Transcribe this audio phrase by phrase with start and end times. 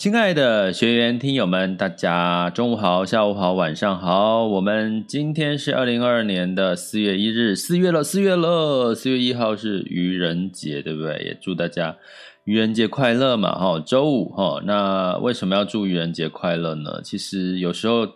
[0.00, 4.46] 亲爱的学员、听友们，大家中午好、下午好、晚上好。
[4.46, 8.94] 我们今天是二零二二年的四月一日，四月了，四月了。
[8.94, 11.18] 四月一号是愚人节，对不对？
[11.22, 11.94] 也祝大家
[12.44, 13.52] 愚人节快乐嘛！
[13.52, 14.62] 哈，周五哈。
[14.64, 17.02] 那为什么要祝愚人节快乐呢？
[17.04, 18.06] 其实有时候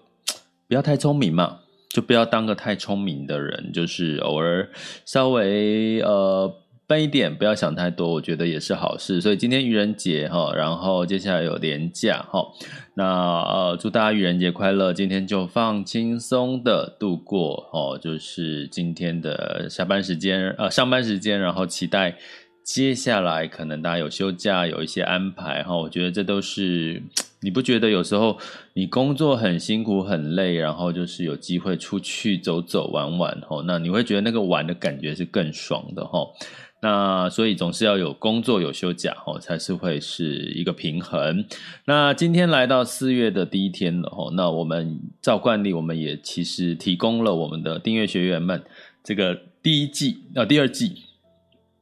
[0.66, 1.58] 不要太聪明嘛，
[1.90, 4.66] 就不要当个太聪明的人，就是偶尔
[5.05, 6.50] 稍微呃。
[6.86, 9.18] 笨一点，不要想太多，我觉得也是好事。
[9.20, 12.46] 所以今天愚人节哈，然后接下来有连假哈，
[12.94, 14.92] 那呃，祝大家愚人节快乐。
[14.92, 22.18] 今天就放轻松的度过哦，就是今天的下班时间呃上班时间，然后期待
[22.62, 25.74] 接下来可能大家有休假，有一些安排哈。
[25.74, 27.02] 我觉得这都是
[27.40, 28.38] 你不觉得有时候
[28.74, 36.27] 你工作很辛苦很累，然后就是有机会出去走走玩玩哈，那你会觉得那个玩的感觉是更爽的哈。
[36.84, 41.46] 那所以总是要有工作有休假哦，才是会是一个平衡。
[41.86, 48.62] 那今天来到四月的第一天了哦，那我们照惯例，我们也其实提供了我们的订阅学员们
[49.02, 51.05] 这个第一季啊第二季，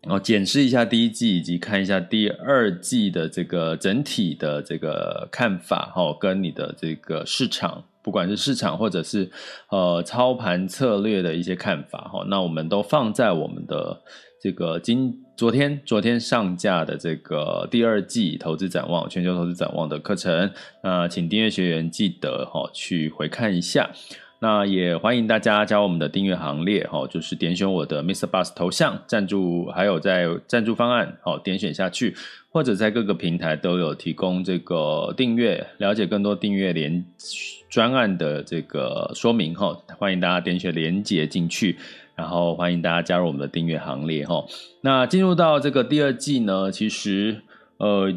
[0.03, 9.29] 然后检视一下第一季，以及看一下第二季的这个整体的这个看法哈，跟你的这个市场，不管是市场或者是
[9.71, 14.01] 呃操盘策略的一些看法哈，那我们都放在我们的。
[14.43, 20.51] 这个今昨天昨天上架的这个第二季投资展望全球投资展望的课程，
[20.83, 23.91] 那请订阅学员记得哈去回看一下。
[24.41, 28.27] 那也欢迎大家加入我们的订阅行列哈，就是点选我的 Mr.
[28.27, 32.17] Bus 头像赞助，还有在赞助方案好点选下去，
[32.51, 37.05] 或者在各个平台都有提供这个订阅，了解更多订阅连
[37.71, 41.77] 专案的这个说明哈，欢迎大家点选连接进去。
[42.15, 44.45] 然后欢迎大家加入我们的订阅行列哈。
[44.83, 47.43] 那进入到这个第二季呢，其实
[47.79, 48.13] 呃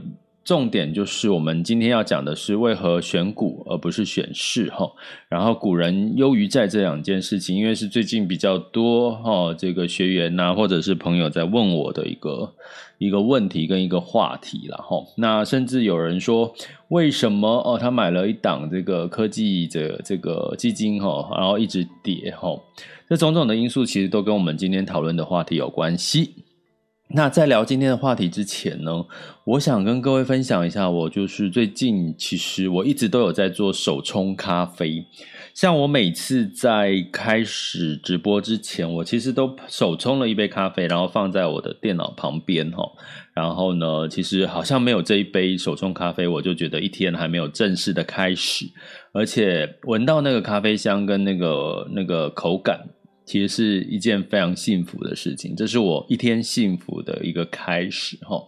[0.45, 4.87] 重点就是我们今天要讲的是为何选股而不是选市哈。
[5.27, 12.53] 然后古人优于债这两件事情，因为是最近比较多哈这个学员呐或者是朋友在问我的一个
[12.99, 15.03] 一个问题跟一个话题了哈。
[15.17, 16.53] 那甚至有人说，
[16.89, 22.49] 为什么哦他买了一档这个科技的这个基金哈，然后一直跌哈。
[23.09, 26.44] 这种种的因素其实都跟我们今天讨论的话题有关系。
[27.07, 29.05] 那在聊今天的话题之前呢，
[29.43, 35.05] 我想跟各位分享一下，我就是最近其实我一直都有在做手冲咖啡。
[35.53, 42.83] 像我每次在开始直播之前，我其实都手冲了一杯咖啡，然后放在我的电脑旁边哈。
[43.33, 48.65] 然后呢，其实好像没有这一杯手冲咖啡，我就觉得一天还没有正式的开始，
[49.13, 52.89] 而且闻到那个咖啡香跟那个那个口感。
[53.25, 58.41] 其实是一件非常幸福的事情，这是我一天幸福的一个开始哈。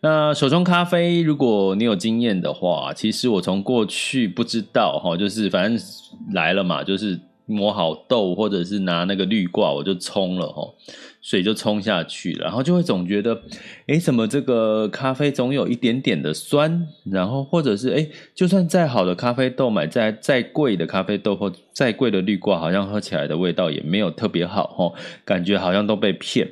[0.00, 5.86] 那手冲咖啡，如果你有经验的话，其实我从过去不知道哈，就是反正
[6.32, 7.18] 来了嘛，就是。
[7.46, 10.74] 磨好豆，或者是拿那个滤挂，我就冲了齁，
[11.22, 13.40] 水就冲下去，然后就会总觉得，
[13.86, 16.88] 诶，怎么这个咖啡总有一点点的酸？
[17.04, 24.92] 然后或者是诶，就算再好的咖啡豆，买再再贵的咖啡豆或再贵的滤挂，好像喝起来的味道也没有特别好齁，
[25.24, 26.48] 感觉好像都被骗。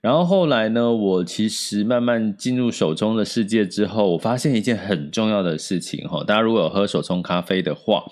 [0.00, 8.02] 然后后来呢，我其实慢慢进入手冲的世界之后，我发现一件很重要的事情齁，大家如果有喝手冲咖啡的话。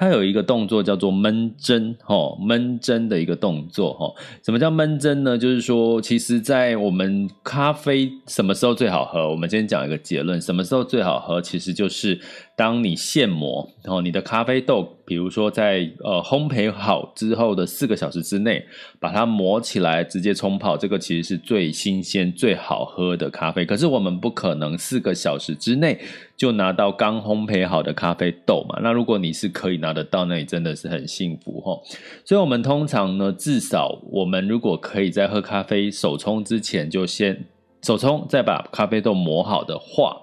[0.00, 4.16] 它有一个动作叫做闷蒸，吼，闷蒸的一个动作，吼。
[4.42, 5.36] 什么叫闷蒸呢？
[5.36, 9.28] 就是说，其实，在我们咖啡什么时候最好喝？
[9.28, 11.38] 我们先讲一个结论：什么时候最好喝？
[11.42, 12.18] 其实就是
[12.60, 18.62] 当你现磨，然后你的咖啡豆，比如说在呃烘焙好之后的四个小时之内，
[18.98, 23.64] 把它磨起来直接冲泡，这个其实是最新鲜、最好喝的咖啡。
[23.64, 25.98] 可是我们不可能四个小时之内
[26.36, 28.78] 就拿到刚烘焙好的咖啡豆嘛？
[28.82, 31.80] 那如果你是可以拿得到，那你真的是很幸福齁。
[32.26, 37.42] 所以我们通常呢，至少我们如果可以在喝咖啡手冲之前就先
[37.80, 40.20] 手冲，再把咖啡豆磨好的话。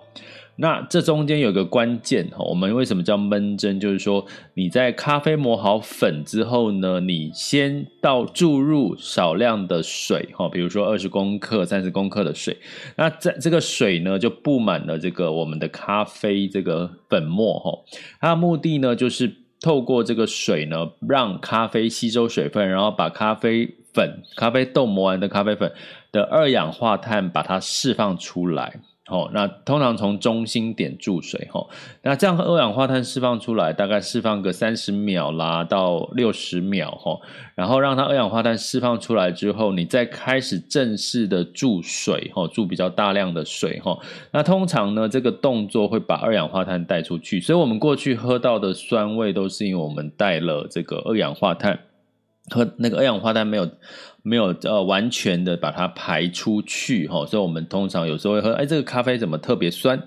[0.59, 3.79] 那这中间有个关键哈，我们为什么叫闷蒸？
[3.79, 4.25] 就是说
[4.55, 12.57] 你在咖啡磨好粉之后呢，你先倒注入少量的水哈，比如说二十公克、三十公克的水，
[12.95, 17.71] 那在这个水呢就布满了这个我们的咖啡这个粉末哈，
[18.19, 19.31] 它的目的呢就是
[19.61, 25.71] 透过这个水呢，让咖啡吸收水分，然后把咖啡粉、咖啡豆磨完的咖啡粉
[26.11, 28.81] 的二氧化碳把它释放出来。
[29.09, 31.69] 哦，那通常从中心点注水，吼，
[32.01, 37.21] 那这样二氧化碳释放出来，大概释放个三十秒啦到六十秒，吼，
[37.55, 44.01] 然后让它二氧化碳释放出来之后，你再开始正式的注水，吼，注比较大量的水，吼，
[44.31, 51.79] 那通常呢，这个动作会把二氧化碳带出去，所以我们过去喝到的酸味都是因为我们带了这个二氧化碳。
[52.49, 53.69] 和那个二氧化碳没有
[54.23, 60.01] 没有呃完全的把它排出去哈，所以我们通常有时候会喝，哎，这个咖啡怎么特别酸？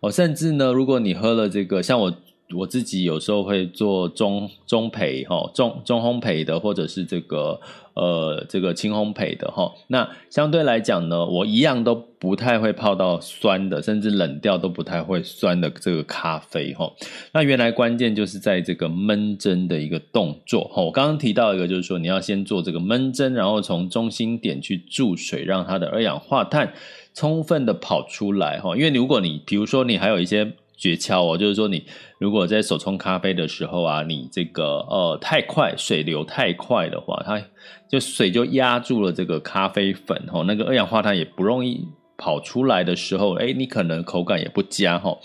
[0.00, 2.14] 哦，甚至呢，如果你喝了这个，像我。
[2.54, 7.58] 我自己有时候会做中中焙哈，中中烘焙的，或者是这个
[7.94, 9.72] 呃这个轻烘焙的哈。
[9.88, 16.92] 那相对来讲呢，我一样都不太会泡到酸的，甚至冷掉都不太会酸的这个咖啡哈。
[17.32, 20.82] 那原来关键就是在这个闷蒸的一个动作哈。
[20.82, 26.72] 我刚刚提到一个，就是说你要先做这个闷蒸，然后从中心点去注水，让它的二氧化碳
[27.14, 28.76] 充分的跑出来哈。
[28.76, 30.52] 因为如果你比如说你还有一些。
[30.76, 31.84] 诀窍哦，就是说你
[32.18, 37.40] 如果在手冲咖啡的时候啊，你这个呃太快，水流太快的话，它
[37.88, 41.86] 就水就压住了这个咖啡粉哦，那个二氧化碳也不容易
[42.16, 45.16] 跑出来的时候，诶，你可能口感也不佳哈。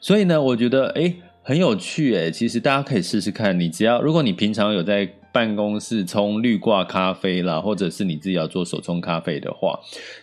[0.00, 9.78] 所以呢，我觉得诶很有趣诶，其实大家可以试试看，你只要如果你平常有在办公室冲绿挂咖啡啦，或者是你自己要做手冲咖啡的话，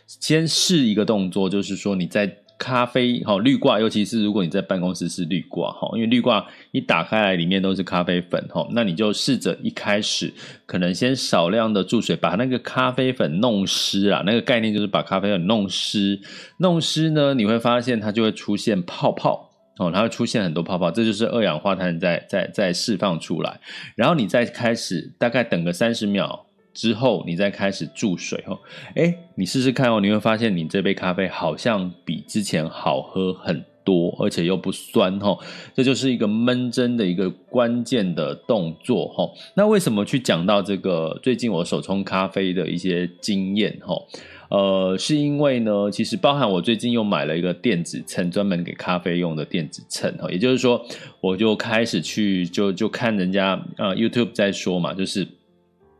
[0.07, 2.37] 先试一个动作，就是说你在。
[2.63, 10.33] 咖啡哈滤挂，尤其是如果你在办公室是滤挂哈，因为滤挂一打开来里面都是咖啡粉哈，那你就试着一开始
[10.65, 16.17] 可能先少量的注水，把那个咖啡粉弄湿啊，那个概念就是把咖啡粉弄湿，
[16.59, 23.59] 弄湿呢你会发现它就会出现泡泡哦，它会出现很多泡泡，这就是二氧化碳在在在释放出来，
[23.95, 26.42] 然后你再开始大概等个三十秒。
[26.73, 28.57] 之后你再开始注水哦，
[28.95, 35.37] 哎，你试试看哦，你会发现你这杯咖啡好像比之前好喝很多，而且又不酸哦，
[35.75, 39.29] 这就是一个闷蒸的一个关键的动作哦。
[39.53, 44.01] 那为什么去讲到这个最近我手冲咖啡的一些经验哦？
[44.49, 50.31] 呃，是因为呢，其实包含我最近又买了一个电子秤，专门给咖啡用的电子秤哦。
[50.31, 50.83] 也就是说，
[51.21, 55.27] 我就开始去就就看人家呃 YouTube 在说嘛，就是。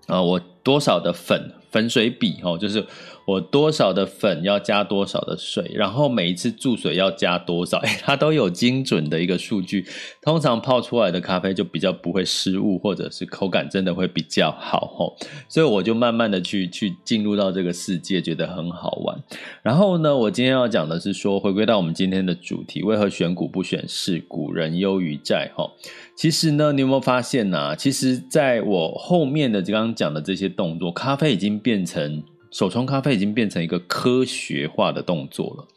[0.06, 2.86] 啊、我多少的粉粉水比哦，就是
[3.26, 9.86] 我多少的粉要加多少的水，然后每一次注水要加多少，它都有精准的一个数据。
[10.22, 15.14] 通常泡出来的咖啡就比较不会失误，或者是口感真的会比较好哦。
[15.48, 19.22] 所以我就慢慢的去去进入到这个世界，觉得很好玩。
[19.62, 24.24] 然后呢，我今天要讲的是说，回归到我们今天的主题，为何选股不选市？
[24.28, 25.70] 股人优于债哈。
[26.16, 35.68] 其实呢，你有没有发现呢、其实在我后面的刚刚讲的这些动作，咖啡已经变成手冲咖啡已经变成一个科学化的动作了。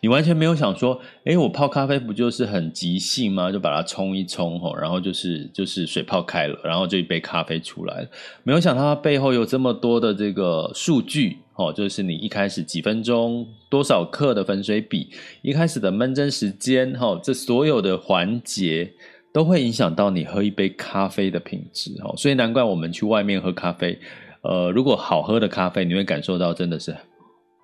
[0.00, 3.50] 你完全没有想说，诶，我泡咖啡不就是很即兴吗？
[3.52, 8.08] 就把它冲一冲吼，然后就是就是水泡开了，然后就一杯咖啡出来了。
[8.42, 15.08] 没有想到它背后有这么多的这个数据哦，就是你一开始几分钟多少克的粉水比，
[15.40, 18.92] 一开始的闷蒸时间哈，这所有的环节。
[19.32, 23.98] 都会影响到你喝一杯咖啡的品质哦，所以难怪我们去外面喝咖啡，
[24.44, 26.94] 呃，如果好喝的咖啡，你会感受到真的是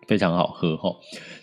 [0.08, 0.96] 非常好喝哈。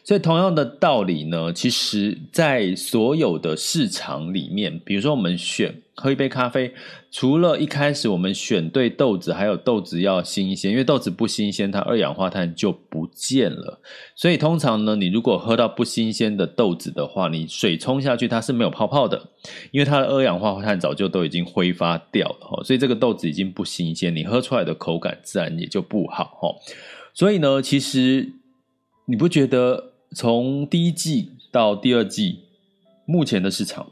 [0.07, 5.81] 所以同样的道理呢，其实在所有的市场里面，比如说我们选。
[5.99, 6.71] 喝一杯咖啡，
[7.09, 13.81] 除了一开始我们选对豆子，还有豆子要新鲜，因为豆子不新鲜，它二氧化碳就不见了。
[14.15, 19.29] 所以通常呢，你如果喝到不新鲜的豆子的话，你水冲下去它是没有泡泡的，
[19.71, 22.63] 因为它的二氧化碳早就都已经挥发掉了。
[22.63, 26.61] 所以这个豆子已经不新鲜，你喝出来的口感自然也就不好。
[27.15, 28.33] 所以呢，其实
[29.07, 32.39] 你不觉得从第一季到第二季，
[33.05, 33.91] 目前的市场？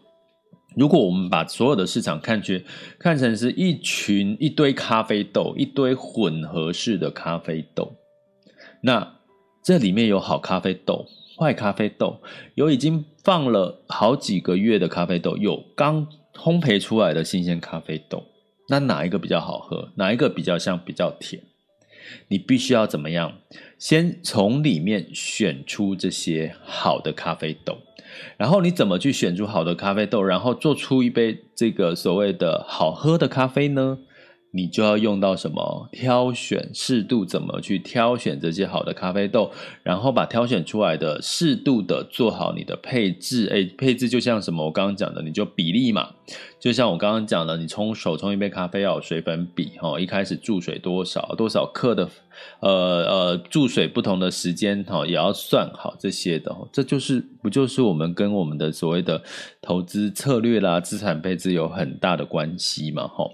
[0.75, 2.65] 如果我们把所有的市场看去
[2.97, 7.93] 看成是一群一堆咖啡豆，一堆混合式的咖啡豆，
[8.81, 9.19] 那
[9.63, 11.05] 这里面有好咖啡豆、
[11.37, 12.19] 坏咖啡豆，
[12.55, 18.23] 有已经放了好几个月的咖啡豆，有刚烘焙出来的新鲜咖啡豆，
[18.67, 19.91] 那哪一个比较好喝？
[19.93, 21.43] 哪一个比较香、比较甜？
[22.27, 23.33] 你必须要怎么样？
[23.77, 27.79] 先从里面选出这些好的咖啡豆。
[28.37, 33.97] 然后你怎么去选出好的咖啡豆，然后做出一杯这个所谓的好喝的咖啡呢？
[34.51, 35.89] 你就要用到什么？
[35.91, 39.51] 挑选适度，怎么去挑选这些好的咖啡豆，
[39.83, 43.49] 然后把挑选出来的适度的做好你的配置。
[43.51, 44.63] 哎，配置就像什么？
[44.63, 46.11] 我刚刚讲的，你就比例嘛。
[46.59, 52.09] 就像我刚刚讲的，你冲手冲一杯咖啡要有水粉比哈，一开始注水多少多少克的。
[52.59, 59.23] 呃呃，注水不同的时间哈，也要算好这些的，这就是不就是我们跟我们的所谓的
[59.61, 63.25] 投资策略啦、资产配置有很大的关系嘛，哈。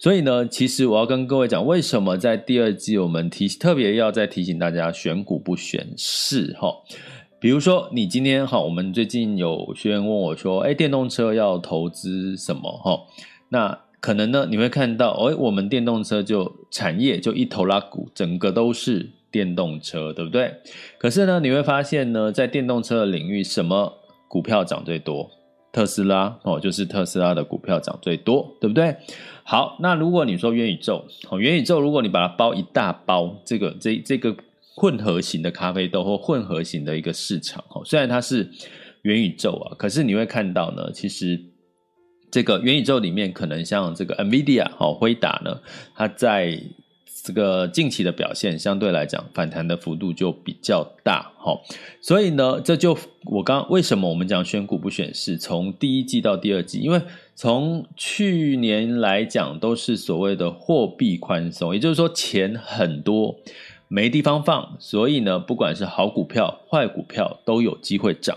[0.00, 6.74] 所以呢，其实我要跟各位讲，为什么在第二季我们提特别要再提醒大家选股不选市哈。
[7.40, 13.00] 比如说，你今天哈，我们最近有学员问我说，哎，电动车要投资什么哈？
[13.50, 20.52] 那可能呢，你会看到，哎，我们电动车就产业就一头拉股，整个都是电动车，对不对？
[20.98, 23.94] 可是呢，你会发现呢，在电动车的领域，什么
[24.26, 25.30] 股票涨最多？
[25.70, 28.96] 特斯拉哦，就是特斯拉的股票涨最多，对不对？
[29.44, 34.34] 好，那如果你说元宇宙，哦，元宇宙，如果你把它包一大包，这个这这个
[34.78, 38.48] 混合型的咖啡豆或混合型的一个市场，哦，虽然它是
[39.02, 41.40] 元宇宙啊，可是你会看到呢，其实。
[42.30, 45.62] 这个元宇宙里面，可能像这个 NVIDIA 哦，辉达呢，
[45.94, 46.60] 它在
[47.24, 51.58] 这个近期的表现相对来讲反弹的幅度就比较大，哈，
[52.02, 57.00] 所以呢，这就我刚为什么我们讲选股不选市，从第一季到第二季，因为
[57.34, 63.34] 从去年来讲都是所谓的货币宽松，也就是说钱很多，
[63.88, 68.36] 没地方放，所以呢，不管是好股票、坏股票都有机会涨。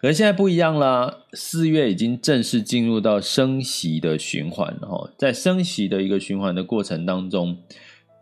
[0.00, 4.76] 可是现在不一样啦，四月已经正式进入到升息的循环，
[5.16, 7.56] 在升息的一个循环的过程当中，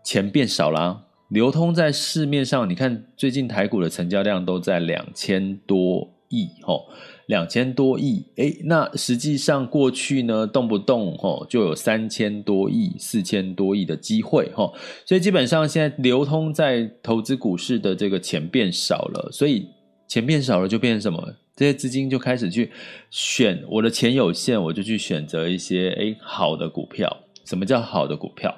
[0.05, 6.87] 钱变少啦，流通在市面上，你看最近台股的成交量都在两千多亿，吼，
[7.33, 14.75] 两千多亿，诶，那实际上过去呢，动不动吼就有三千多亿、四千多亿的机会，吼，
[15.07, 19.67] 所以基本上现在流通在投资股市的这个钱变少了，所以
[20.07, 21.35] 钱变少了就变成什么？
[21.57, 22.71] 这些资金就开始去
[23.11, 27.17] 选，我的钱有限，我就去选择一些诶好的股票。
[27.45, 28.55] 什么叫好的股票？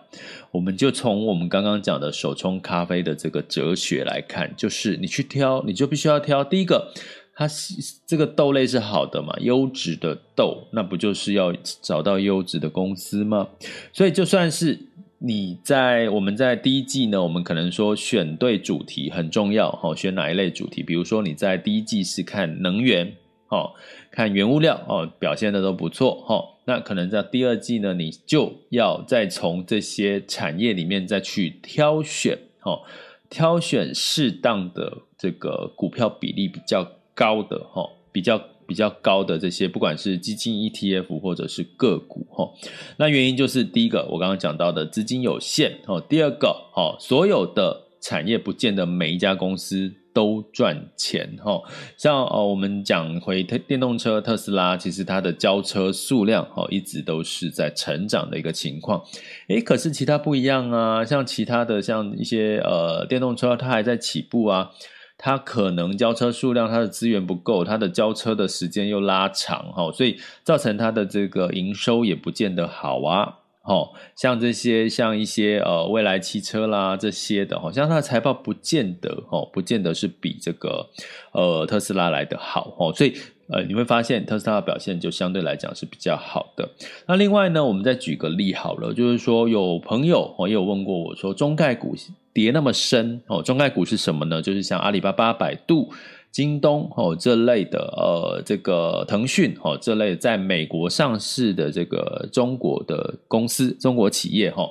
[0.50, 6.92] 我们就从我们刚刚讲的手冲咖啡的这个哲学来看，就是你去挑，你就必须要挑第一个，
[7.34, 7.74] 它是
[8.06, 13.48] 这个豆类是好的嘛，优质的豆，那不就是要找到优质的公司吗？
[13.92, 14.78] 所以就算是。
[15.18, 20.82] 你在我们在第一季呢，我们可能说选对主题很重要哈，选哪一类主题？
[20.82, 23.14] 比如说你在第一季是看能源
[23.48, 23.70] 哦，
[24.10, 26.44] 看原物料哦，表现的都不错哈。
[26.66, 32.82] 那可能在第二季呢，你就要再从这些产业里面再去挑选哦，
[33.30, 38.40] 挑选适当的这个股票比例比较高的哈，比较。
[38.66, 42.50] 比较高的这些，不管是基金、ETF 或者是个股，哈，
[42.96, 51.60] 那原因就是第一个，我刚刚讲到的资金有限，哦，第二个，哦，所有的产业不见得每一家公司都赚钱，哈，
[51.98, 59.04] 像哦，我们讲回电动车，特斯拉其实它的交车数量，哦，一直都是在成长的一个情况，
[59.48, 64.70] 诶，可是其他不一样啊，像其他的像一些呃电动车，它还在起步啊。
[65.16, 80.86] 它可能交车数量，它的资源不够，它的交车的时间又拉长，哈，所以造成它的这个营收也不见得好啊，哈，像这些像一些呃蔚来汽车啦这些的，好像它的财报不见得，哦，不见得是比这个
[81.32, 83.14] 呃特斯拉来的好，哦，所以
[83.48, 86.68] 呃你会发现特斯拉的表现就相对来讲是比较好的。
[87.06, 91.96] 那另外呢，我们再举个例好了，就是说有朋友哦也有问过我说中概股。
[92.34, 94.42] 跌那么深哦，中概股是什么呢？
[94.42, 95.92] 就是像阿里巴巴、百度、
[96.34, 104.68] 京东哦这类的，呃，这个腾讯哦这类在美国上市的这个中国的公司、中国企业哈。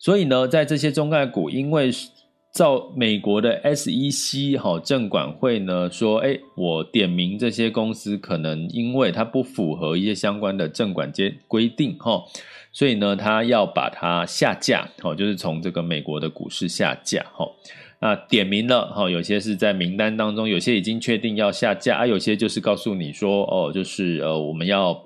[0.00, 1.92] 所以呢，在这些中概股，因为
[2.52, 12.24] 照美国的 SEC 哈证管会呢说，哎，我点名这些公司，可能因为它不符合一些相关的证管监规定哈。
[12.76, 17.50] 所以呢，他要把它下架，哦，就是从这个美国的股市下架，哈。
[18.00, 25.04] 那点名了，哈，有些是在名单当中，有些已经确定要下架，啊，有些就是告诉你说，哦，就是呃，我们要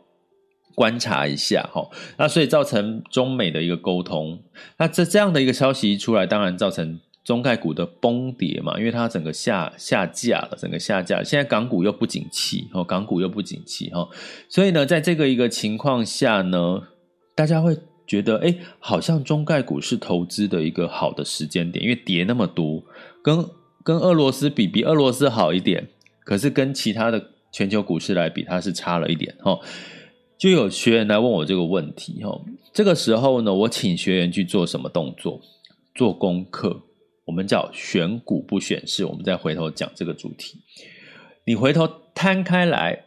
[0.75, 1.89] 观察一下哈。
[2.19, 4.43] 那所以造成中美的一个沟通，
[4.77, 11.23] 那这这样的一个消息一出来，当然造成中概股的崩跌嘛，因为它整个下下架了，整个下架。
[11.23, 14.09] 现在港股又不景气哦，港股又不景气哈，
[14.49, 16.83] 所以呢，在这个一个情况下呢，
[17.41, 17.75] 大家会
[18.07, 22.85] 觉得哎，好像中概股是投资的一个好的时间点，因为跌那么多，
[23.23, 23.43] 跟
[23.83, 25.89] 跟俄罗斯比，比俄罗斯好一点，
[26.23, 29.59] 可是跟其他的全球股市来比，它是差了一点哈。
[30.37, 32.39] 就有学员来问我这个问题哈，
[32.75, 35.41] 这个时候呢，我请学员去做什么动作？
[35.95, 36.83] 做功课。
[37.25, 40.59] 我们叫选股不选市，我们再回头讲这个主题。
[41.47, 43.03] 你回头摊开来，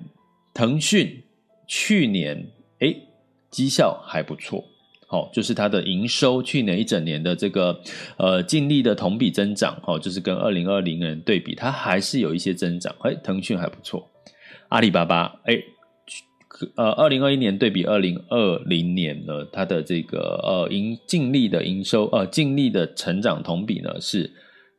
[0.55, 1.21] 腾讯
[1.67, 2.47] 去年
[2.79, 3.12] 诶
[3.53, 4.65] 绩效还不错，
[5.05, 7.79] 好，就是它的营收去年一整年的这个
[8.17, 12.93] 呃净利的同比增长，哦，就是跟二零二零年对比，它还是有一些增长。
[13.03, 14.09] 诶腾讯还不错，
[14.69, 15.63] 阿里巴巴诶。
[16.75, 24.31] 呃，二零二一年对比二零二零年呢，它的这个呃营净利的营收呃净利的成长同比呢是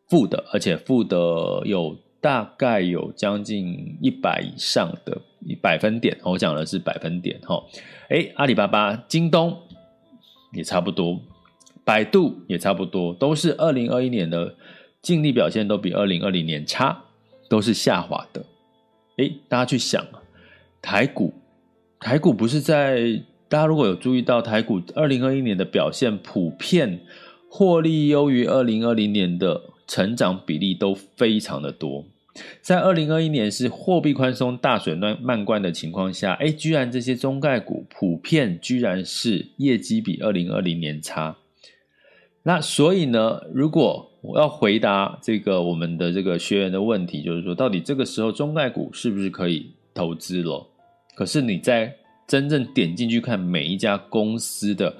[0.09, 1.16] 负的，而且负的
[1.64, 5.21] 有大概有将近一百以上的
[5.61, 7.62] 百分点，我讲的是百分点哈。
[8.09, 9.54] 诶，阿里巴巴、京东
[10.54, 11.21] 也差不多，
[11.85, 14.54] 百度也差不多，都是二零二一年的
[15.02, 16.99] 净利表现都比二零二零年差，
[17.50, 18.43] 都是下滑的。
[19.19, 20.23] 诶，大家去想啊
[20.81, 21.35] 台股。
[22.00, 27.00] 台股不是在大家如果有注意到台股二零二一年的表现，普遍
[27.50, 32.07] 获利优于二零二零年的成长比例都非常的多。
[32.61, 41.37] 在二零二一年是货币宽松大水漫漫灌的情况下，哎，居然这些中概股普遍居然是业绩比二零二零年差。
[42.43, 50.67] 那所以呢，如果我要回答这个我们的这个学员的问题，就是说，到底这个时候中概股是不是可以投资了？
[51.14, 51.95] 可是你在
[52.26, 54.95] 真正点进去看每一家公司的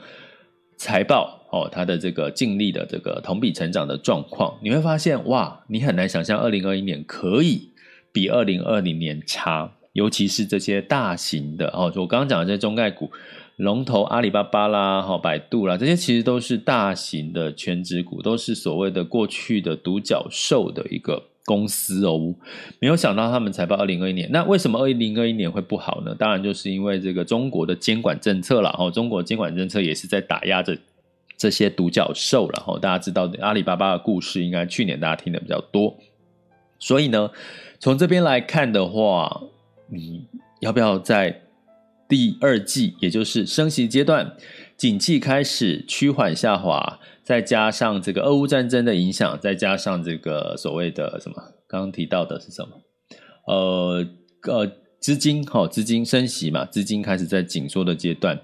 [0.77, 7.71] 财报哦，它的这个净利的这个同比成长的状况，你会发现哇，你很难想象二零二一年可以
[8.13, 13.11] 比二零二零年差，尤其是这些大型的哦，我刚刚讲的这些中概股
[13.57, 21.23] 龙头阿里巴巴啦、哈百度啦，这些其实都是大型的全值股，都是所谓的过去的独角兽的一个。
[21.45, 22.35] 公司哦，
[22.81, 26.15] 没有想到他们财报二零二一年，那为什么二零二一年会不好呢？
[26.19, 30.77] 当然就是因为这个中国的监管政策了哦，中国监管政策也是在打压着
[31.37, 32.79] 这些独角兽了哦。
[32.79, 35.97] 大家知道阿里巴巴的故事，应该去年大家听的比较多，
[36.79, 37.31] 所以呢，
[37.79, 39.43] 从这边来看的话，
[39.89, 40.27] 你
[40.61, 41.43] 要不要在
[42.09, 44.33] 第二季，也就是升息阶段，
[44.77, 47.01] 景气开始趋缓下滑？
[47.25, 52.83] 再加上这个俄乌战争的影响，再加上这个所谓的什么，刚刚提到的是什么？
[53.47, 54.07] 呃
[54.47, 58.39] 呃，资金哈，资金升息嘛，资金开始在紧缩的阶段。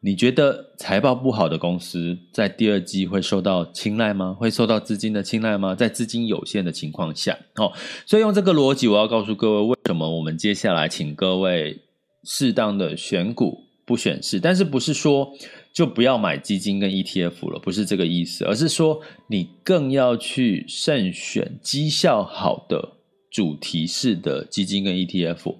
[0.00, 4.36] 你觉得财报不好的公司在第二季会受到青睐吗？
[4.38, 5.74] 会受到资金的青睐吗？
[5.74, 7.72] 在资金有限的情况下，哦，
[8.06, 11.80] 所以用这个逻辑，我要告诉各位，为什么我们接下来请各位
[12.22, 15.32] 适当的选股不选市，但是不是说。
[15.76, 22.95] 就不要买基金跟 ETF 了，不是这个意思，而是说你更要去慎选绩效好的
[23.30, 25.56] 主题式的基金跟 ETF，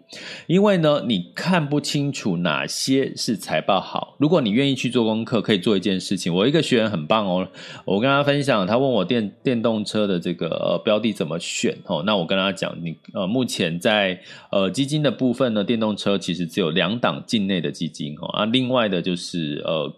[0.46, 4.16] 因为呢，你看不清楚哪些是财报好。
[4.18, 6.34] 如果你愿意去做功课，可以做一件事情。
[6.34, 7.46] 我一个学员很棒哦，
[7.84, 14.18] 我跟他分享，他问我电电动车的这个呃标的怎么选哦，那我跟他讲，你呃目前在
[14.50, 19.92] 呃基金的部分呢，电动车其实只有两档境内的基金哦，啊，另外的就是呃。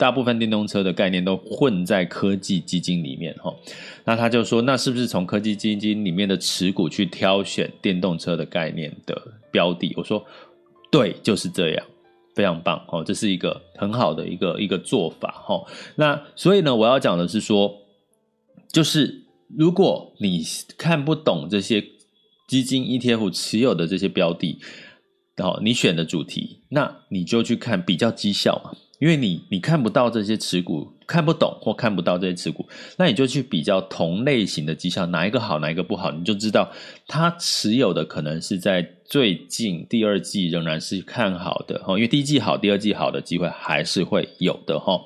[0.00, 3.54] 大部分电动车的概念都混在科技基金里面哈，
[4.02, 9.14] 那他就说，那是不是从科技基金里面的持股去挑选电动车的概念的
[9.52, 9.92] 标的？
[9.98, 10.24] 我说，
[10.90, 11.86] 对，就是这样，
[12.34, 15.62] 非常棒哦，这是一个很好的一个一个做法哈。
[15.96, 17.70] 那所以呢，我要讲的是说，
[18.72, 20.42] 就是如果你
[20.78, 21.84] 看不懂这些
[22.48, 24.58] 基金 ETF 持有的这些标的，
[25.36, 28.72] 好，你选的主题，那你就去看比较绩效嘛。
[29.00, 36.70] 因为你你看不到这些持股，看不懂或看不到这些持股，那你就去比较同类型的绩效，哪一个好，哪一个不好，你就知道
[37.08, 45.00] 它持有的可能是在最近第二季仍然是看好的哈，因为第一季好，第二季好的机会还是会有的哈。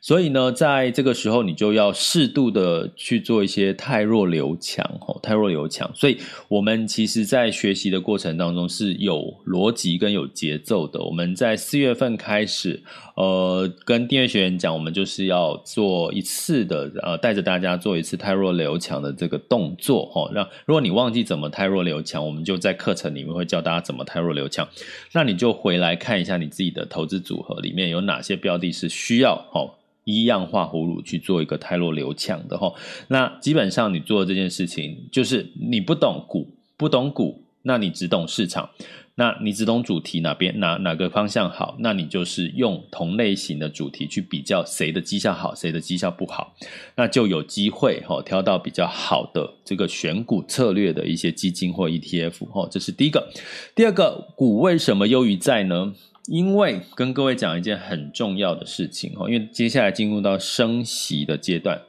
[0.00, 5.90] 所以呢，在这个时候，你就要适度的去做一些汰弱留强，吼，汰弱留强。
[5.94, 11.02] 所以，我们其实在学习的过程当中是有逻辑跟有节奏的。
[11.02, 12.82] 我们在四月份开始，
[13.16, 20.30] 呃，跟订阅学员讲，我们就是要做一次的，呃，带着大家做一次汰弱留强的这个动作，吼。
[20.32, 24.66] 那如果你忘记怎么汰弱留强，我们就在课程里面会教大家怎么汰弱留强。
[25.12, 29.74] 那你就回来看一下你自己的投资组合里面有哪些标的是需要，吼。
[30.08, 32.74] 一样化葫芦去做一个汰弱留强的齁，
[33.08, 38.70] 那基本上你做的这件事情就是你不懂股，不懂股，那你只懂市场，
[39.16, 46.54] 那你只懂主题哪边哪哪个方向好，那你就是用同类型的主题去比较谁的绩效好，谁的绩效不好，
[46.96, 53.28] 那就有机会齁挑到比较好的这个选股策略的一些基金或 ETF 齁，这是第一个。
[53.74, 55.92] 第二个，股为什么优于债呢？
[56.28, 61.80] 因为跟各位讲一件很重要的事情哈，因为接下来进入到升息的阶段，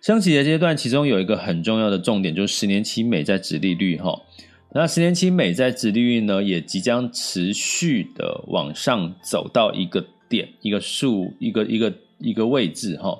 [0.00, 4.18] 升息的阶段其中有一个很重要的重点，就是十年期美债殖利率哈。
[4.72, 13.18] 那十年期美债殖利率呢，也即将持续的往上走到一个点、一个数、一个一个一个位置哈。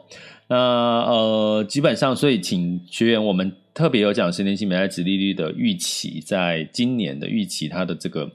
[0.48, 8.30] 那呃，基本上，所以请学员，我们特别有讲十年期美债殖利率的预期，在今年的预期，它的这个。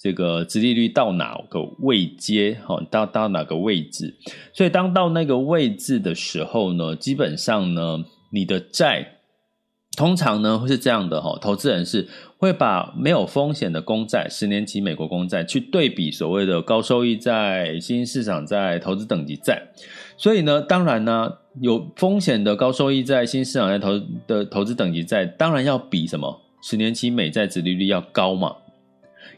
[0.00, 2.58] 这个殖利率到哪个位阶？
[2.66, 4.16] 哈，到到哪个位置？
[4.54, 7.98] 所以当到那个位置的时候呢，基本上呢，
[8.32, 9.18] 你的债
[9.98, 12.08] 通常呢会是这样的哈，投资人是
[12.38, 19.60] 会把没有风险的公债，十年期美国公债去对比所谓的高收益债、新兴市场债、投资等级债。
[20.16, 28.56] 所以呢，当然呢，有风险的高收益债、新市场债投的投资等级债，当然要比什么十年期美债殖利率要高嘛。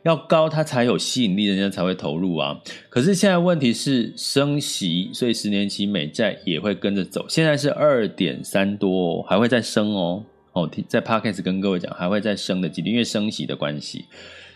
[0.05, 2.61] 要高，它才有吸引力，人家才会投入啊。
[2.89, 7.25] 可是现在问题是升息，所以十年期美债也会跟着走。
[7.29, 10.25] 现在是二点三多，还会再升哦。
[10.53, 14.05] 哦，在 Podcast 跟各位讲，还会再升的几率，因为升息的关系，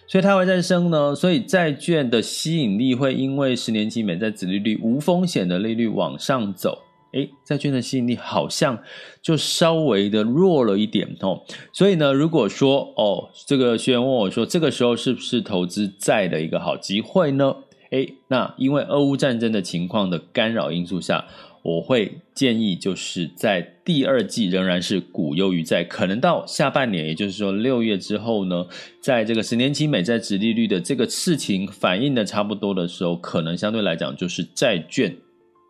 [0.06, 1.14] 所以它会再升呢。
[1.14, 6.85] 所以债券的吸引力会因为十年期美债殖利率无风险的利率往上走。
[7.16, 8.78] 诶，债券的吸引力好像
[9.22, 17.56] 就稍微的弱了一点哦，所以呢，如果说哦，这个学员问我说，这个时候是不是投资债的一个好机会呢？
[17.90, 21.24] 诶，那因为俄乌战争的情况的干扰因素下，
[21.62, 28.66] 我会建议就是在第二季仍然是股优于债，可能到下半年，也就是说六月之后呢，
[29.00, 35.16] 在这个十年期美债殖利率的这个事情反映的差不多的时候，可能相对来讲就是债券。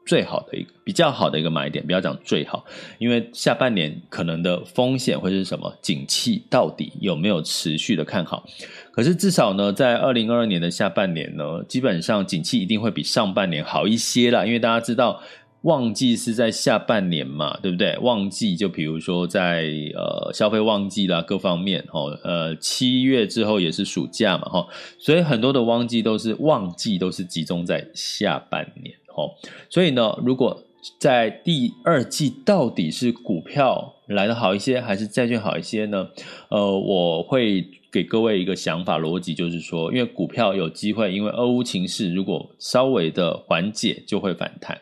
[0.06, 2.64] 最好的一个比较好的一个买点，不要讲最好，
[2.98, 5.76] 因为下半年可能的风险会是什么？
[5.82, 8.46] 景气到底有没有持续的看好？
[8.92, 14.46] 可是至少呢，在二零二二年的下半年呢，基本上景气一定会比上半年好一些啦。
[14.46, 15.20] 因为大家知道
[15.62, 17.98] 旺季是在下半年嘛，对不对？
[17.98, 19.64] 旺季就比如说在
[19.96, 24.68] 呃消费旺季啦，各方面哦，呃七月之后也是暑假嘛，哈，
[25.00, 28.94] 所以很多的旺季都是旺季都是集中在下半年。
[29.16, 29.34] 哦，
[29.68, 30.62] 所以呢，如果
[30.98, 36.08] 在第二季到底是股票来的好一些，还是债券好一些呢？
[36.50, 37.66] 呃，我会。
[37.96, 44.78] 给各位一个想法逻辑，就是说，因为股票有机会，因为俄乌情势如果稍微的缓解，就会反弹。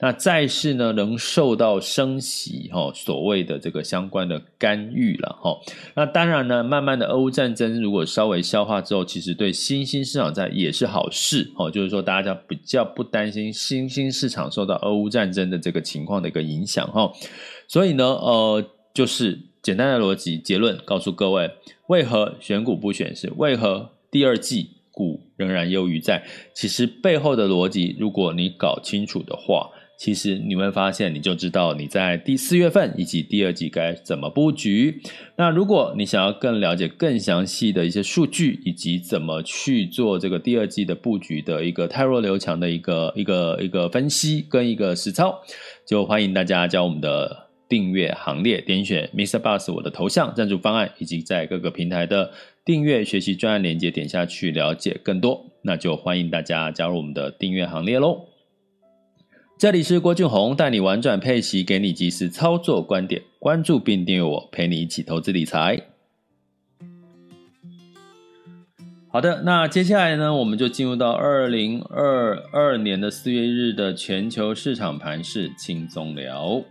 [0.00, 5.56] 那债市呢，能受到升息哈，所谓的这个相关的干预了哈。
[5.94, 11.70] 那当然呢，慢慢的俄乌战争如果稍微消化之后，其实对新兴市场债也是好事哦。
[11.70, 17.12] 就是说，大家比较不担心新兴市场受到俄乌战争的这个情况的一个影响哈。
[17.68, 19.38] 所以呢，呃，就是。
[19.66, 21.50] 简单的逻辑结论告诉各位：
[21.88, 23.32] 为何选股不选市？
[23.36, 26.22] 为何第二季股仍然优于债？
[26.54, 35.02] 其实背后的逻辑，如果你搞清楚的话，其实你会发现，你就知道你在第四月份以及第二季该怎么布局。
[35.36, 45.42] 那如果你想要更了解更详细的一些数据，以及怎么去做这个第二季的布局的一个汰弱留强的一个一个一个分析跟一个实操，
[45.84, 47.45] 就欢迎大家加我们的。
[47.68, 49.40] 订阅行列，点选 Mr.
[49.40, 52.30] Bus 我的头像赞助方案，以及在各个平台的
[52.64, 55.46] 订阅学习专案链接，点下去了解更多。
[55.62, 58.26] 那就欢迎大家加入我们的订阅行列喽。
[59.58, 65.80] 这里是郭俊宏，带你玩转配息，给你及时操作观点，关注并订阅我，陪你一起投资理财。
[69.08, 76.62] 好的，那接下来呢，我们就进入到二零二二年的四月日的全球市场盘势轻松聊。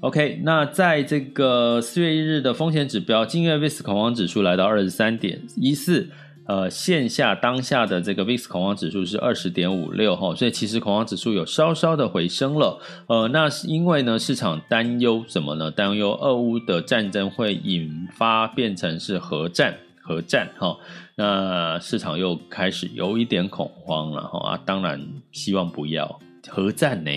[0.00, 6.08] OK，那在这个四月一日的风险指标，今日 VIX 恐慌指数来到二十三点一四，
[6.46, 12.78] 呃，线下当下的这个 VIX 恐慌指数是二十点五六哈，所以其实恐慌指数有稍稍的回升了。
[13.08, 15.68] 呃，那是因为呢，市场担忧什么呢？
[15.68, 20.78] 担忧俄乌的战争会引发变成是核战，核战哈。
[21.16, 27.10] 那市场又开始有一点恐慌了哈啊，当然希望不要核战呢，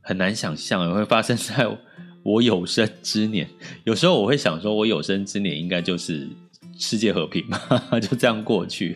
[0.00, 1.66] 很难想象会发生在
[2.26, 3.48] 我有生之年。
[3.84, 6.28] 有时候我会想说，我有生之年应该就是。
[6.78, 7.58] 世界和平嘛，
[8.00, 8.94] 就这样过去。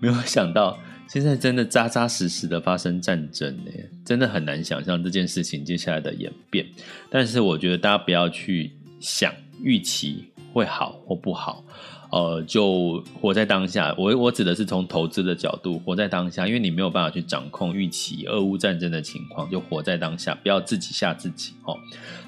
[0.00, 3.70] 没有想到，现在真的扎扎实实的发生战争呢，
[4.06, 6.66] 真的很难想象这件事情接下来的演变。
[7.10, 11.62] 但是，我觉得大家不要去想预期会好或不好。
[12.10, 13.94] 呃，就活在当下。
[13.98, 21.76] 我我指的是从投资的角度活在当下，因为你没有办法去掌控预期俄乌战争的情况，就活在当下，不要自己吓自己哦。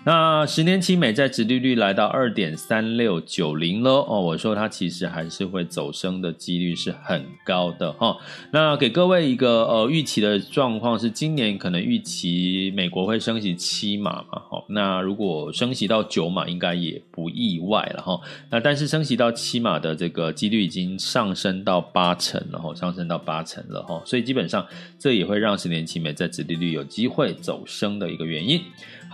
[0.05, 8.17] 那十年期美债殖利率来到二点三六九零了哦，我说它其实还是会走升的几率是很高的哈、哦。
[8.53, 14.65] 那给各位一个呃预期的状况是，今年可能预期美国会升息七码嘛，哈、哦。
[14.69, 18.21] 那如果升息到九码，应该也不意外了哈、哦。
[18.49, 19.73] 那但是升息到七码。
[19.83, 24.65] 的这个几率已经上升到八成了哈，上升到八成了哈，所以基本上
[24.97, 28.61] 这也会让十年期美债殖利率有机会走升的一个原因。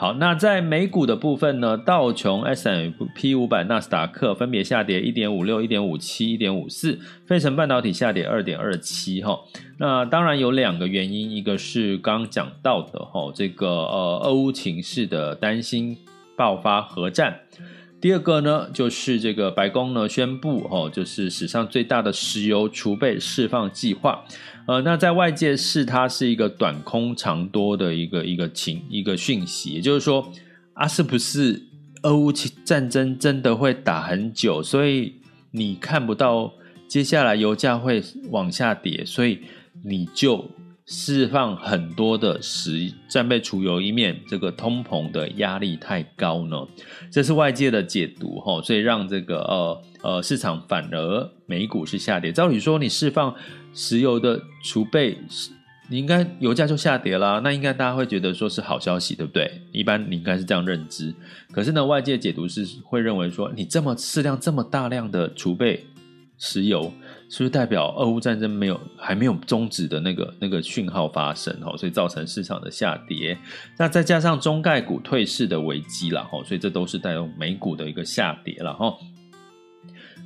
[0.00, 9.40] 好，那在美股的部分呢，道琼、S&P 五百、纳斯达克分别下跌一点五六、一点五七、一点五四，费城半导体下跌二点二七哈。
[9.76, 15.98] 那当然有两个原因，一个是刚讲到的哈，这个呃俄乌情势的担心
[16.36, 17.40] 爆发核战。
[18.00, 24.24] 第二个呢，就是这个白宫呢宣布，哦，就是史上最大的石油储备释放计划，
[24.68, 30.30] 呃，那在外界视它是一个短空长多的一个一个情一个讯息，也就是说，
[30.74, 31.62] 啊，是不是
[32.02, 35.14] 俄乌战争真的会打很久，所以
[35.52, 36.52] 你看不到
[36.86, 39.40] 接下来油价会往下跌，所以
[39.82, 40.44] 你就。
[40.90, 46.56] 释放很多的石战备储油，一面这个通膨的压力太高呢？
[47.12, 52.32] 这是外界的解读哈，所以让这个呃呃市场反而美股是下跌。
[52.32, 53.34] 照理说，你释放
[53.72, 55.18] 石油的储备，
[55.88, 57.40] 你应该油价就下跌啦。
[57.42, 59.62] 那应该大家会觉得说是好消息，对不对？
[59.72, 61.14] 一般你应该是这样认知。
[61.52, 65.86] 可是呢，外界解读是会认为说，你这么适量这么大量的储备
[66.36, 66.92] 石油。
[67.30, 73.36] 是不是代表俄乌战争没有还没有终止的那个那个讯号发生哈，所以造成市场的下跌。
[73.78, 78.94] 那再加上中概股退市的危机了哈，所以这都是带动美股的一个下跌了哈。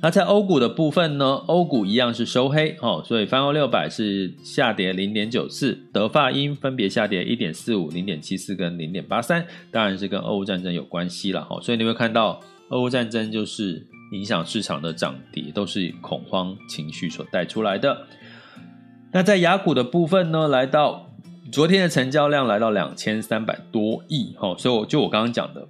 [0.03, 11.59] 那在欧股的部分呢，欧股一样是收黑哦，所以泛欧六百是下跌零点九四，德法英分别下跌一点四五、零点七四跟零点八三，当然是跟俄乌战争有关系了哈。
[11.61, 12.39] 所以你会看到
[12.69, 13.87] 俄乌战争就是。
[14.11, 18.05] 影响市场的涨跌都是恐慌情绪所带出来的。
[19.11, 21.09] 那在雅股的部分呢，来到
[21.51, 25.67] 昨天的成交量来到两千三百多亿，哈，所以我就我刚刚讲的，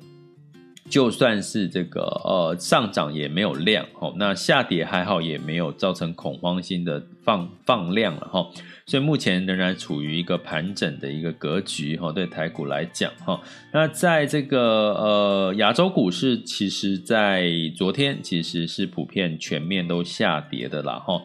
[0.94, 8.48] 就算是这个呃上涨也没有量，哈，那下跌还好也没有造成恐慌性的放放量了，哈。
[8.86, 21.20] 所以目前仍然处于一个盘整的一个格局哈，对台股来讲哈，那在这个呃亚洲股市，其实在昨天其实是普遍全面都下跌的啦哈，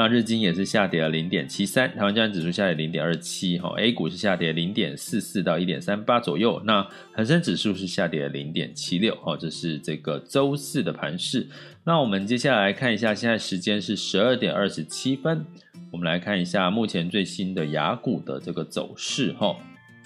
[0.00, 6.82] 那日经也是下跌了零点七三，台湾加权指数下跌零点二七哈，A 股是下跌零点四四到一点三八左右，那
[7.12, 11.46] 恒生指数是下跌零点七六哈，这是这个周四的盘势。
[11.84, 15.44] 那我们接下来看一下，现在时间是十二点二十七分。
[15.90, 19.54] 我们来看一下目前最新的雅股的这个走势哈，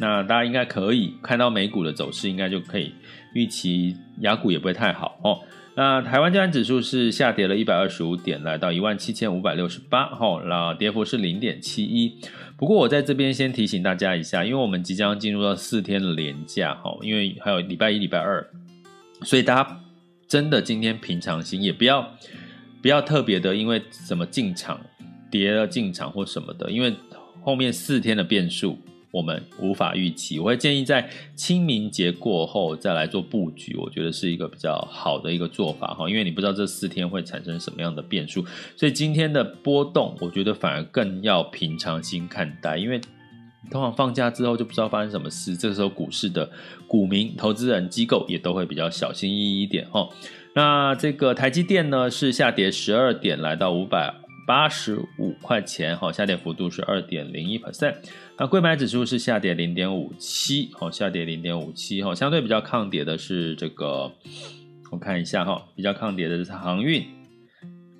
[0.01, 2.93] 那大家应该可以看到美股的走势，应该就可以
[3.33, 5.39] 预期雅股也不会太好哦。
[5.77, 12.17] 那台湾加权指数是下跌了一百二十五点，来到一万七千五百六十八哈，那跌幅是零点七一。
[12.57, 18.47] 不过我在这边先提醒大家一下，因为我们即将进入到四天的连假哈，因为还有礼拜一、礼拜二，
[19.23, 19.81] 所以大家
[20.29, 22.09] 真的今天平常心，也不要
[22.81, 24.81] 不要特别的因为什么进场。
[25.31, 26.95] 跌了进场或什么的，因为
[27.43, 28.79] 后面四天的变数
[29.15, 30.41] 我们无法预期。
[30.41, 36.11] 我会建议在清明节过后再来做布局，我觉得是一个比较好的一个做法哈。
[36.11, 38.45] 因为你不知道这四天会产生什么样的变数，
[38.77, 42.77] 所以今天的波动，我觉得反而更要平常心看待。
[42.77, 43.01] 因为
[43.71, 46.51] 通常放假之后就不知道发生什么事，这个时候股市的
[46.89, 50.09] 股民、投资人、机构也都会比较小心翼翼一点哈。
[50.57, 54.24] 那这个台积电呢是下跌十二点，来到五百。
[54.47, 57.97] 八十五块钱，好，下跌幅度是二点零一 percent。
[58.39, 64.13] 那贵买指数是下跌零点五七，好，下跌零点五七，哈，相对比较抗跌的是这个，
[64.91, 67.07] 我看一下哈，比较抗跌的是航运，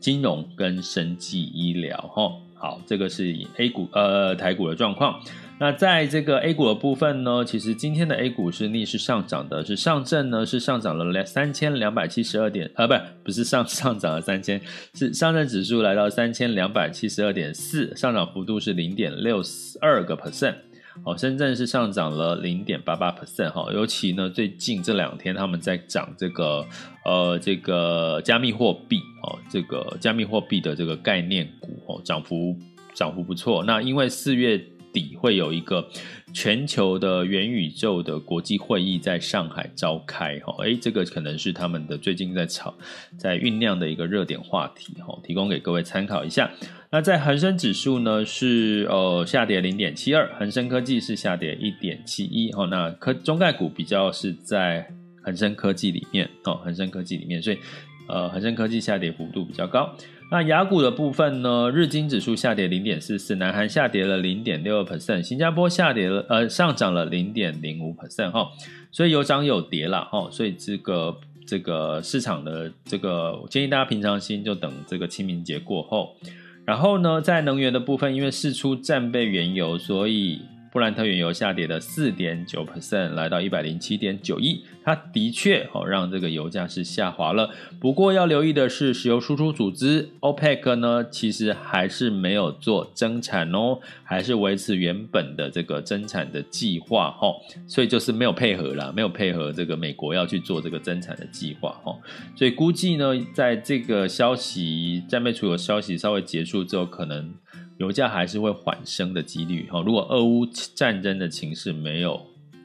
[0.01, 2.33] 金融跟生技医疗哈。
[2.57, 5.21] 好，这个是以 A 股呃台股的状况。
[5.65, 14.61] 那在这个 A 股的部分呢，其实今天的 A 股是逆势上涨的，是上证呢是上涨了两三千两百七十二点，呃，不，不是上 上涨了三千，
[14.93, 19.43] 是上证指数来到三千两百七十二点四，上涨幅度是零点六
[19.81, 20.55] 二个 percent。
[21.03, 26.63] 哦，深圳是上涨了零点八八 percent 哈，尤其呢最近这两天他们在涨这个
[27.07, 32.55] 呃这个加密货币哦，这个加密货币的这个概念股哦，涨幅
[32.93, 33.65] 涨幅不错。
[33.65, 34.63] 那因为四月
[34.95, 35.87] 底会有一个
[36.33, 42.73] 全球的元宇宙的国际会议在上海召开哈，诶，这个可能是他们的最近在炒
[43.19, 46.51] 在酝酿的一个热点话题哈，提供给各位参考一下。
[46.91, 52.69] 那在恒生指数呢是呃下跌零点七二，恒生科技是下跌一点七一哦。
[52.69, 54.89] 那科中概股比较是在
[55.21, 57.59] 恒生科技里面哦，恒生科技里面，所以
[58.07, 59.93] 呃恒生科技下跌幅度比较高。
[60.31, 68.49] 那雅股的部分呢，日经指数下跌零点四四，南韩下跌了零点六二 percent，新加坡下跌了呃上涨了零点零五 percent 哈，
[68.91, 76.17] 所以有涨有跌啦哈，所以这个这个市场的这个我建议大家平常心，就等这个清明节过后。
[76.65, 80.41] 然后呢，在能源的部分，因为释出战备原油，所以。
[80.75, 84.65] 布兰特原油下跌的四点九 percent，来到一百零七点九亿。
[84.83, 87.49] 它的确哦，让这个油价是下滑了。
[87.81, 97.33] 不过要留意的是，石油输出组织 OPEC 呢，其实还是没有做增产哦，还是维持原本的这个增产的计划哈。
[97.69, 101.97] 所以就是没有配合啦，没有配合这个美国要去做这个增产的计划哈。
[102.35, 107.33] 所以估计呢，在这个消息战备储油消息稍微结束之后，可能。
[107.79, 112.21] 油价还是会缓升的几率哈，如果俄乌战争的情势没有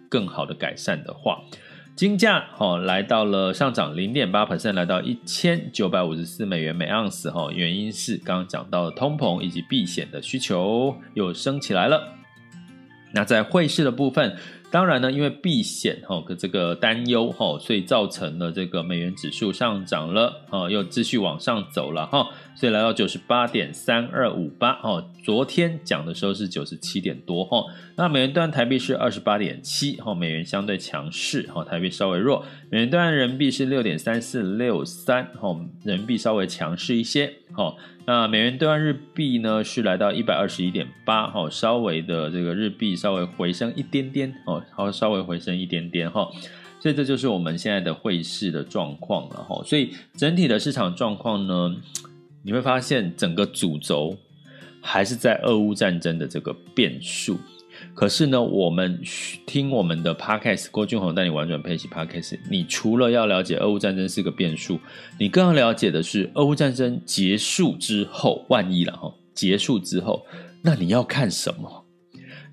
[0.08, 1.42] 更好的改善的话，
[1.96, 12.16] 金价哈来到了上涨零点八 percent，来到一千九百五十四美元每盎司哈，原因是刚刚讲到的通膨以及避险的需求又升起来了。
[13.12, 14.38] 那在汇市的部分。
[14.72, 35.50] 当然呢，因为避险哈，这个担忧哈，所以造成了这个美元指数上涨了啊，又继续往上走了哈，所以来到九十八点三二五八哈，昨天讲的时候是九十七点多哈，那美元兑台币是二十八点七哈，美元相对强势哈，台币稍微弱，美元兑人民币是六点三四六三哈，
[35.84, 37.76] 人民币稍微强势一些哈。
[38.10, 46.28] 那美元兑换日币呢，是来到一百二十一点八，哈，稍微的这个日币稍微回升一点点，哦，好，稍微回升一点点，哈，
[46.80, 51.76] 所以这就是我们现在的汇市的状况了，哈，所以整体的市场状况呢，
[52.42, 54.18] 你会发现整个主轴
[54.82, 57.38] 还是在俄乌战争的这个变数。
[58.00, 58.98] 可是呢，我们
[59.46, 64.80] 听我们的 podcast 郭俊宏带你玩转配息 podcast，你除了要了解俄乌战争是个变数，
[65.20, 70.26] 你更要了解的是俄乌战争结束之后，万一了哈，结束之后，
[70.64, 71.86] 那你要看什么？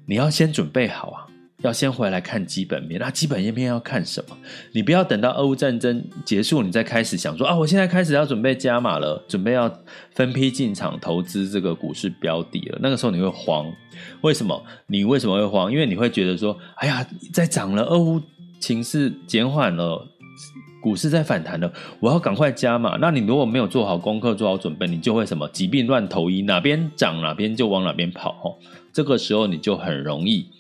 [0.05, 1.27] 你要先准备好啊。
[1.63, 4.37] 要先回来看基本面，那基本面要看什么？
[4.73, 9.73] 你不要等到俄乌战争结束，你再开始想说啊，我现在开始要准备加码了，准备要
[10.11, 12.79] 分批进场投资这个股市标的了。
[12.83, 13.73] 那个时候你会慌，
[14.21, 14.63] 为什么？
[14.87, 15.73] 你为什么会慌？
[15.73, 18.21] 因为你会觉得说，哎呀，在涨了，俄乌
[18.61, 20.07] 情势减缓了，
[20.83, 22.99] 股市在反弹了，我要赶快加码。
[23.01, 25.49] 那你如果没有做好功课，做好准备，你就会什么？
[25.49, 28.33] 疾病乱投医，哪边涨哪边就往哪边跑。
[28.43, 28.59] 吼，
[28.93, 30.51] 这个时候你就很容易。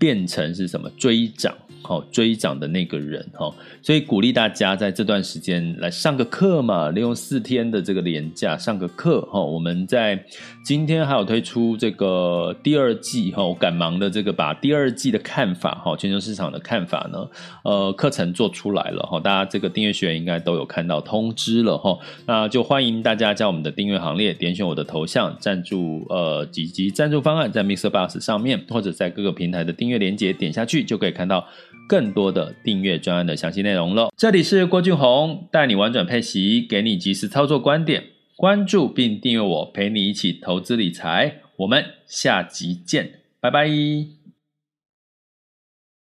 [0.00, 1.54] 变成是什么追涨？
[1.82, 9.40] 好，追涨的那个人哈，所以鼓励大家在这段时间来上个课嘛，利用四天的这个连假上个课哈。
[9.40, 10.22] 我们在
[10.62, 17.26] 今天还有推出这个第二季哈，我赶忙的这个把第二季的看法哈，全球市场的看法呢，
[17.64, 27.88] 呃，课程做出来了哈，大家这个订阅学员应该都有看到通知了哈，那就欢迎大家加我们的订阅行列，点选我的头像赞助呃几级赞助方案在 Mr.
[27.88, 31.46] Boss 上面，或者在各个平台的订阅连接点下去就可以看到。
[31.88, 34.12] 更多的订阅专案的详细内容喽。
[34.16, 38.04] 这里是郭俊宏，带你玩转配息，给你及时操作观点。
[38.36, 41.40] 关注并订阅我，陪你一起投资理财。
[41.56, 44.19] 我们下集见，拜拜。